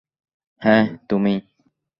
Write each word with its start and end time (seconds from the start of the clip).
হ্যাঁ, 0.61 0.85
তুমিই! 1.09 1.37